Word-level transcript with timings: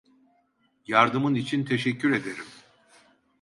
Yardımın 0.87 1.35
için 1.35 1.65
teşekkür 1.65 2.11
ederim. 2.11 2.45